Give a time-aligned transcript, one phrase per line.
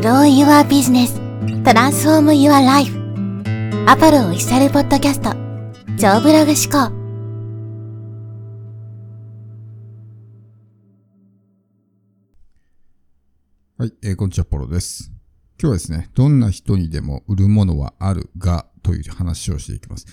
[0.00, 1.12] Grow Your Business
[1.64, 2.96] Transform Your Life
[3.88, 5.32] アポロオフィシャルポッドキャスト
[5.98, 6.94] 超ブログ思考
[13.76, 15.10] はい、えー、こんにちは、ポロです。
[15.60, 20.06] 今日はですね、どんな人にでも売るものはあるがという話をしていきます。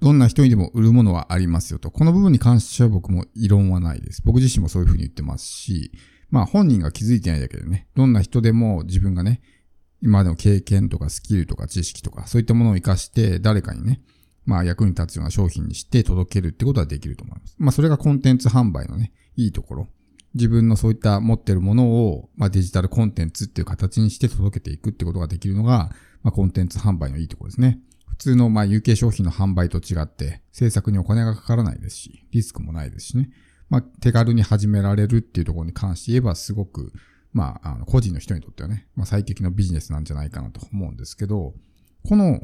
[0.00, 1.90] どんな人にでも売るものはありますよと。
[1.90, 4.22] この部分に関しては僕も異論はないです。
[4.24, 5.90] 僕自身もそういうふうに言ってますし、
[6.30, 9.40] まあ本人が気づいてないだけでね、どんな人でも自分がね、
[10.02, 14.02] 今までの経験とかスキルとか知識とか、そういったものを活かして誰かにね、
[14.44, 17.56] まあ役に立つような商品にして届けるってことはできると思います。
[17.58, 19.88] まあそれがコンテンツ販売のね、いいところ。
[20.34, 25.90] 自分のそういった持ってるものを、まあデジタルコンテンツっていう形にして届けていくってことができるのが、
[26.22, 27.80] まあコンテンツ販売のいいところですね。
[28.08, 33.30] 普通のまあ有形商品の販売と違って、制作にお金がかからないですし、リスクもないですしね。
[33.68, 36.92] まあ、手軽に始められるっていうところに関して言えばすごく、
[37.32, 41.54] まあ、あの個人の人にとってはね、まあ、最適のビジネスなんじゃないかなと思うんですけど、
[42.06, 42.40] この、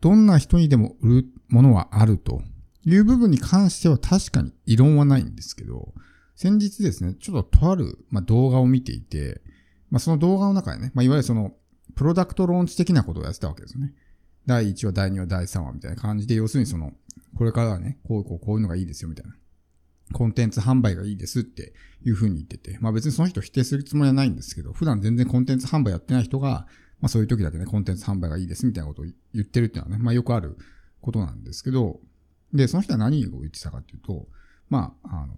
[0.00, 2.42] どんな人にでも売るものはあると
[2.86, 5.92] いう部分に関しては確かに異論はないんですけど、
[6.36, 9.42] 先日ですね、ちょっととある、ま、動画を見ていて、
[9.90, 11.52] まあ、その動画の中でね、まあ、いわゆるその、
[11.96, 13.92] プロダクトローンチ的なことをやってたわけですね。
[14.46, 16.92] 第1話、第2話、第3話みたいな感じで、要するにその、
[17.36, 19.34] これからはね、こうこうこういうのがいいですよみたいな。
[20.12, 21.72] コンテンツ販売がいいですって
[22.04, 26.66] いうふうに言ってて、まあ別にその人否定するつもりはないんですけど、普段全然コンテンツ販売やってない人が、
[27.00, 30.56] まあそういう時だけね、コンテンツ販売がいいですみたいなことを言ってるっていうのはね、まあよくある
[31.00, 32.00] ことなんですけど、
[32.52, 34.26] で、その人は何を言ってたかっていうと、
[34.68, 35.34] まあ、あの、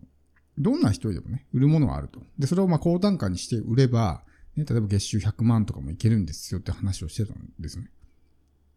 [0.59, 2.21] どんな人でもね、売るものはあると。
[2.39, 4.23] で、それをまあ高単価にして売れば、
[4.57, 7.91] ね、例えば月収100万とかもいけるんですよって話をしてたんですね。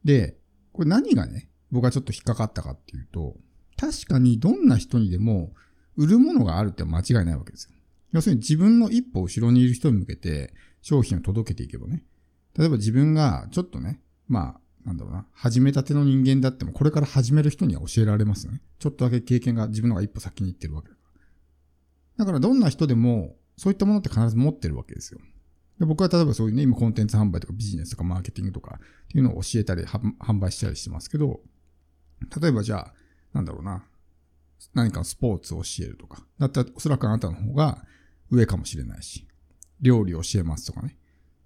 [0.03, 0.37] で、
[0.71, 3.35] これ何がね、僕はちょっと引っかかったかっていうと、
[3.77, 5.53] 確かにどんな人にでも
[5.97, 7.71] 売るものがあるって間違いないわけですよ。
[8.11, 12.03] 要するに自分の一歩後ろにいる人に向けて商品を届けていけばね。
[12.57, 18.61] 例えば自分がちょっとね、まあ、なんだろうな、始めたての人間だってもこれから始める人には教えられますよね。
[18.79, 21.01] ちょっとだけ経験が自分のが一歩先に行ってるわけだか
[22.17, 22.25] ら。
[22.25, 25.19] だからどんな人でもそういったものって必ず持ってるわけですよ。
[25.79, 31.41] で僕は例えばそういうね、今コンテンツ販売とかビジネスとかマーケティングとかっていうのを教えたり販売したりしてますけど、
[32.41, 32.93] 例えばじゃあ、
[33.33, 33.83] なんだろうな、
[34.73, 36.25] 何かスポーツを教えるとか。
[36.39, 37.83] だったらおそらくあなたの方が
[38.31, 39.27] 上かもしれないし、
[39.81, 40.97] 料理を教えますとかね。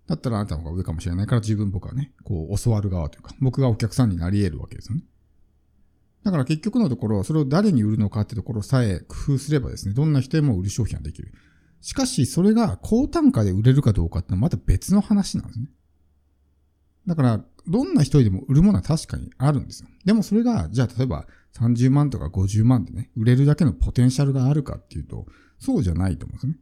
[0.08, 5.04] だったらあなたの方が上かもしれないから自分僕はね、こう教わる側というか、僕がお客さんになり得るわけですよね。
[6.24, 11.32] だから結局のところ、それを誰に売るのかってところさえ工夫すればですね、どんな人でも売る商品ができる。
[11.82, 15.70] しかし、それが高単価で売れるかどうかってのはまた別の話なんですね。
[17.08, 19.90] だから、どんな人でも売るものは確かにあるんですよ。
[20.04, 25.28] でもそれが、じゃあ例えば30万とか50万でね、売れるだけのポテンシャルがあるかっていうと、
[25.60, 26.56] そうじゃないと思うんですね。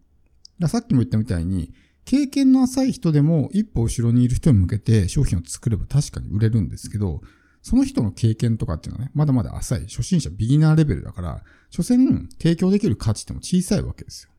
[0.60, 1.74] ださっきも言ったみたいに、
[2.06, 7.22] 経験の浅い人でも一歩後ろにいる人に向けて商品を作れば確かに売れるんですけど、
[7.62, 14.32] その人の経験とかっていうのはね、まだまだ浅い、初心者、ビギナーレベルだから、所詮提供できる価値っても小さいわけですよ。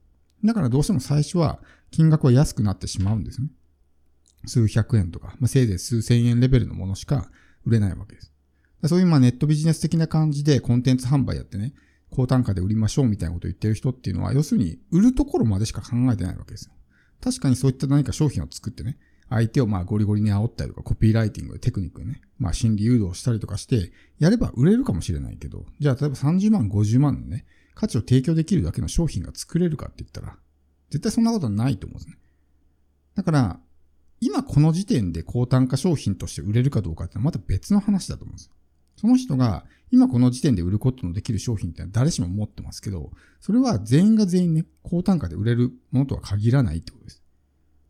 [0.45, 3.49] だからどうしても最初は金額は安くなってしまうんですね。
[4.49, 7.31] 数百円とか、まあ、せいぜい数千円レベルのものしか
[7.65, 8.33] 売れないわけです。
[8.87, 11.75] そういうまあネットビジネス的な感じでコンテンツ販売やってね、
[12.11, 16.73] 高単価で売りましょうみたいなことを言ってる人っていうのは、要するに売るところまでしか考えてないわけですよ。
[17.21, 18.99] 確かにそういった何か商品を作ってね、
[19.29, 27.45] 相手をまあゴリゴリに煽ったりとか、コピーライティングでテクニックでね、まあ心理誘導したりとかして、やれば売れるかもしれないけど、じゃあ例えば30万、50万のね、
[27.75, 30.37] 価値を提供できるだけの商品が作れるかって言ったら、
[30.91, 32.19] 絶対そんなことはないと思うんですね。
[33.15, 33.61] だから、
[34.21, 38.53] 今この時点で高単価商品として売れるかどうかってまた別の話だと思うんですよ。
[38.97, 47.23] その人が今この時点で売ることのできる商品って誰しも持ってますけど、それは全員が全員ね、高単価で売れるものとは限らないってことです。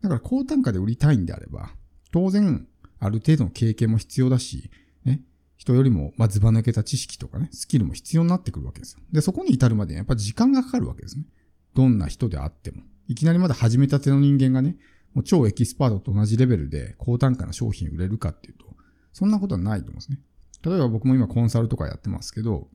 [0.01, 1.71] だから高単価で売りたいんであれば、
[2.11, 2.67] 当然
[2.99, 4.69] ある程度の経験も必要だし、
[5.03, 5.21] ね、
[5.57, 8.99] 人よりもまずば抜けた知識とかね、スキルも必要になってくるわけですよ。
[9.11, 11.25] で、そこに至るまでやっぱ時間がかかるわけですね。
[11.73, 12.83] どんな人であっても。
[13.07, 14.77] いきなりまだ始めたての人間がね、
[15.19, 18.65] もう超エキスパートと同じレベルで高単価な商品売れるかっていうと、
[19.11, 20.19] そんなことはないと思うんですね。
[20.63, 22.69] 例えば僕も今コンサルとかやってますけど、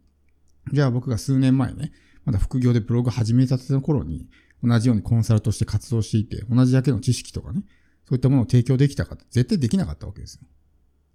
[0.70, 1.90] じゃあ僕が数年前ね、
[2.26, 4.28] まだ副業でブログ始めたての頃に、
[4.62, 7.62] 同じようにコンサルとして活動していて、同じだけの知識とかね、
[8.06, 10.42] そういったものを提供できたかって絶対できなかったわけですよ。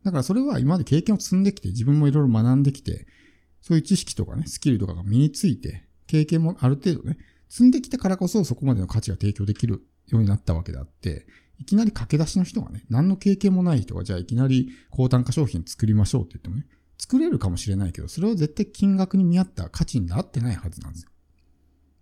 [0.04, 3.06] だからそれは今まで経験を積んできて、自分もいろいろ学んできて、
[3.62, 7.20] そういう知識とかね、スキルとかが身について、経験もある程度ね、
[7.50, 11.26] 積んできたからこそそこまでの価値が提供できるようになったわけであって、
[11.60, 16.66] いきなり駆け出しの人がね、何の経験もない人が、じゃあいきなり高単価商品作りましょうって言ってもね、
[16.98, 21.10] 作れるかもしれないけど、それは絶対金額に見合った価値になってないはずなんですよ。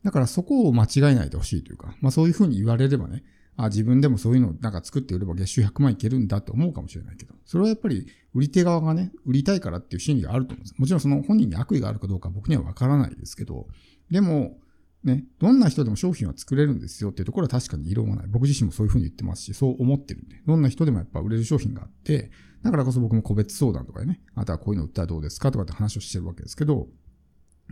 [0.04, 3.24] だからそこを間違えないでほしいというか、まあそういうふうに言われればね、
[3.57, 10.75] あ、自分でもそういうのをなんか作って売れば月収100万いけるんだって思うかもしれないけど、それはやっぱり売り手側がね、売りたいからっていう心理があると思うんです。
[10.77, 13.68] もちろんその本人に悪意があるかどうか僕にはわからないですけど、
[14.12, 14.59] でも、
[15.07, 18.27] ね、どんな人でも商品は作れるんですよっていうところは確かに異論はない。
[18.27, 20.36] 僕自身もそういうふうに言ってますし、そう思ってるんで。
[20.45, 22.30] どんな人でもやっぱ売れる商品があって、
[22.62, 26.88] だからこそ僕も個別相談とかでね、あとはこういうの売ったらどうですかとかって話をしてるわけですけど、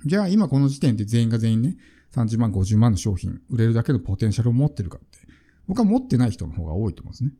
[0.05, 1.77] じゃあ今この時点で全員が全員ね、
[2.13, 5.19] 30万、50万の商品売れるだけのポテンシャルを持ってるかって、
[5.67, 7.31] 僕は持ってない人の方が多いと思うんですね。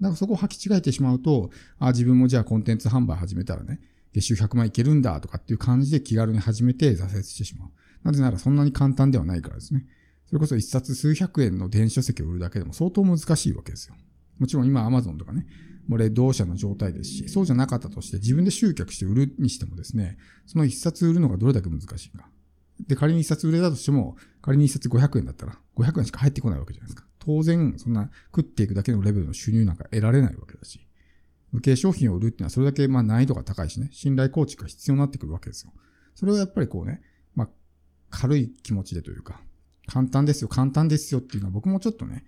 [0.00, 3.80] だからそこを履き違えてしまうと、あ自分もじゃあコンテンツ販売始めたらね、
[4.12, 7.70] 月収100万いけるんだとかっていう感じで気軽に始めて挫折してしまう。
[8.04, 9.86] なぜならそんなに簡単ではないからですね。
[10.26, 13.94] それこそ一冊数百円の電子書籍を売るだけでも相当難しいわけですよ。
[14.38, 15.46] もちろん今 Amazon とかね、
[15.86, 20.16] もうレッドオーシャンの状態ですし、そうじゃなかったとして自分で集客して売るにしてもですね、
[20.46, 22.28] その一冊売るのがどれだけ難しいか。
[22.86, 27.06] で、仮に一冊売れたとしても、仮に一冊500円だったら、500円しか入ってこないわけじゃないですか。
[27.18, 30.86] 当然、そんな食っていくだけのレベルの収入なんか得られないわけだし。
[31.52, 35.72] 無形商品を売るっていうのはそれだけまあ難易度が高いしね、信頼構築が必要になってくるわけですよ。
[36.14, 37.02] それをやっぱりこうね、
[38.12, 39.40] 軽い気持ちでというか、
[39.86, 42.24] 簡単ですよ、簡単ですよっていうのは僕もちょっとね、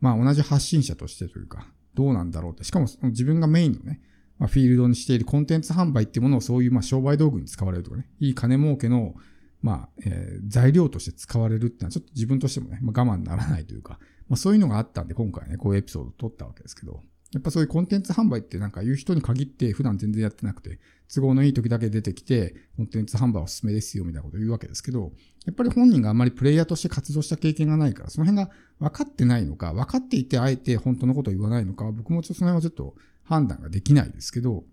[0.00, 2.64] まあ同じ発信者としてというか、どうなんだろうって。
[2.64, 4.00] しかも自分がメインのね、
[4.38, 9.14] まあ、フィールドにしているコンテンツ販売っていうものをそういうまあ商売道具に使われるとかね、いい金儲けの
[9.62, 13.98] まあ、えー、材料として使われるっていうのはちょっと自分としてもね、まあ、我慢ならないというか、
[14.28, 17.00] まあそういうのがあったんで今回ね、こういうエピソードを撮ったわけですけど、
[17.32, 20.78] やっぱそういうコンテンツ販売ってなんか言う人に限って普段全然やってなくて、
[21.12, 25.12] 都合のいい時だけ出てきて、コンテンツ販売おすすめですよみたいなことを言うわけですけど、
[25.46, 28.50] やっぱり本人があんまりプレイヤーとして活動した経験がないから、その辺が
[28.80, 32.94] 分かってないのか、分かっていてあえて本当のことを言わないのか、僕もちょっとその辺はちょっと
[33.24, 34.64] 判断ができないですけど、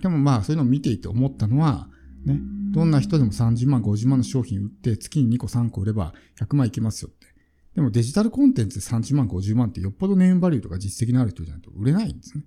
[0.00, 1.88] でもまあそういうのを見ていて思ったのは、
[2.24, 2.38] ね、
[2.70, 7.31] どんな人でも30万、50万の商品売って月に2個3個売れば100万いけますよって。
[7.74, 12.44] でもデジタルコンテンツで30万、50万ってよっぽどネームバリューとか実績のある人じゃないと売れないんですね。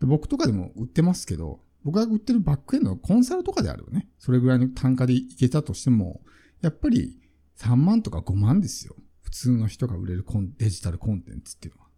[0.00, 6.20] で僕とかでも売ってますけど、僕が売ってるバックエンドのコンサルとかであればね、それぐらいの単価でいけたとしても、
[6.60, 7.18] やっぱり
[7.58, 8.96] 3万とか5万ですよ。
[9.22, 11.88] 普通の人が売れるコンデジタルコンテンツっていうのは。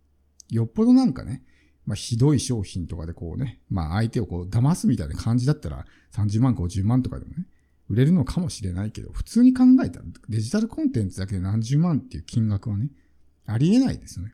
[0.50, 1.42] よっぽどなんかね、
[1.86, 7.46] まあ、ひどい商品とかでこうね、まあ相手をこう騙すみたいな感じだったら30万、50万とかでもね、
[7.92, 12.88] 売れるのかもしれないけど、普通に考えたらデジタルコンテンツだけで何十万っていう金額はね、
[13.44, 14.32] ありえないですよね。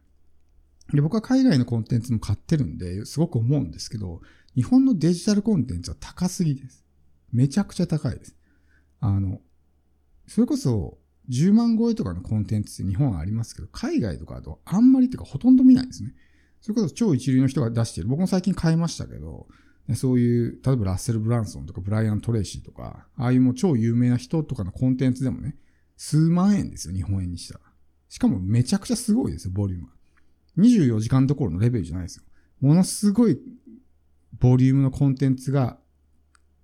[0.93, 4.21] で、僕は海外のコンテンツも買ってるんで、すごく思うんですけど、
[4.55, 6.85] 日本のデジタルコンテンツは高すぎです。
[7.33, 8.37] めちゃくちゃ高いです。
[9.01, 9.41] あの、
[10.29, 16.15] それこそ10万超えとかのコンテンツって日本はありますけど、海外とかだとあんまりっていうかほとんど見ないですね。
[16.61, 18.07] それこそ超一流の人が出してる。
[18.07, 19.49] 僕も最近買いましたけど、
[19.95, 25.57] そういう、例えばラッセル・ブランソンとかブライアン・トレイシーとか、ああいうもう超有名な人とかのコンテンツでもね、
[25.97, 27.61] 数万円ですよ、日本円にしたら。
[28.09, 29.93] しかもめちゃくちゃすごいですよ、ボリュームは。
[30.59, 32.25] 24時間どころのレベルじゃないですよ。
[32.61, 33.39] ものすごい
[34.39, 35.79] ボリュームのコンテンツが、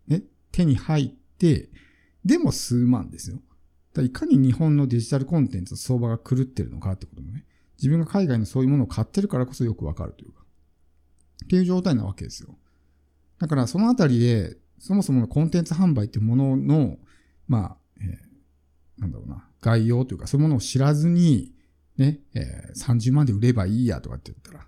[0.07, 0.23] ね、
[0.53, 1.71] 手に入って、
[2.25, 3.41] でも数万ですよ。
[3.95, 7.45] だいかに日本のデジタルコンテンツの相場が狂ってるのかってこともね、
[7.79, 10.45] 自分が海外のそういうものを買ってるからこそよくわかるというか、
[11.45, 12.57] っていう状態なわけですよ。
[13.39, 16.97] だからそのあたりで、そもそものコンテンツ販売ってものの、
[17.49, 21.53] まあ、えー、なんだろうな、概要というか、そういうものを知らずに、
[21.97, 24.67] ね、えー、30万で売ればいいやとかって言ったら、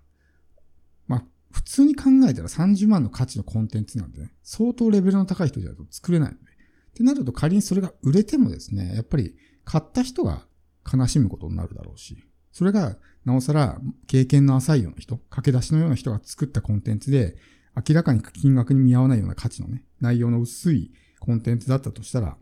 [1.07, 6.45] まあ、普通に考えたら30万の価値のコンテンツなんでね、相当レベルの高い人じゃないと作れないので。
[6.47, 10.47] ってなると仮にそれが売れてもですね、やっぱり買った人が
[10.91, 17.37] 悲しむことになるだろうし、それが、なおさら、経験の浅いような人、駆け出しのような人が作ったコンテンツで、
[17.77, 22.37] 明らかに金額に見合わないような価値のね、内容の薄いコンテンツだったとしたら、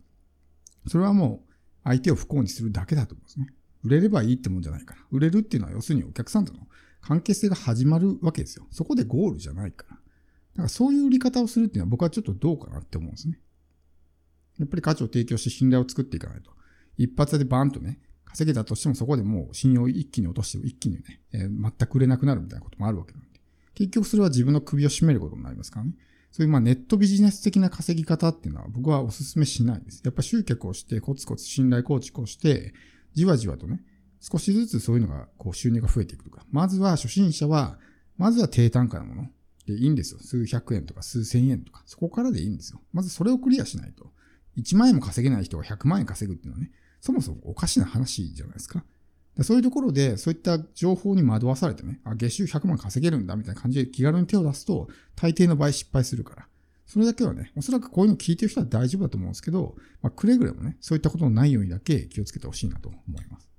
[0.86, 1.50] それはもう、
[1.82, 3.48] 相手を不幸にするだけだと思うんですね。
[3.82, 5.00] 売れればいいってもんじゃないから。
[5.10, 6.60] 売れるっていうのは、要するにお客さんとの
[7.00, 8.66] 関係性が始まるわけですよ。
[8.70, 9.96] そこでゴールじゃないから。
[9.96, 13.38] だからそういう売り方をするっていうのは僕はちょっとどうかなって思うんですね。
[14.58, 16.50] やっぱり価値を提供して信頼を作っていかないと。
[16.96, 23.33] 一発でバーンとね、稼げたとしてもそこでもう信用を一気に落として一気にね、えー、全く売れなくなるみたいなこともあるわけなんで。
[23.74, 25.92] 結局それは自分の首を絞めることになりますからね。
[26.30, 30.02] そういうまあネットビジネス的な稼ぎ方っていうのは僕はお勧めしないです。
[30.04, 32.74] やっぱ集客をしてコツコツ信頼構築をして、
[33.14, 33.80] じわじわとね、
[34.20, 36.44] 少しずつそういうのがこう収入が増えていくとか。
[36.50, 37.78] まずは初心者は、
[38.16, 39.28] まずは低単価なもの
[39.66, 40.20] でいいんですよ。
[40.20, 41.82] 数百円とか数千円とか。
[41.86, 42.80] そこからでいいんですよ。
[42.92, 44.12] まずそれをクリアしないと。
[44.56, 48.84] 1万円も稼げない人が100万円稼ぐっていうのはね、そもそもおかしな話じゃないですか。
[49.42, 56.46] そういうところで、そういった情報に惑わされてね、あ、月収100万稼げるんだみたいな感じで気軽に手を出すと、大抵の場合失敗するから。
[56.86, 63.53] それだけはね、おそらくこういうの聞いてる人は大丈夫だと思うんですけど、まあ、くれぐれもね、そういったことのないようにだけ気をつけてほしいなと思います。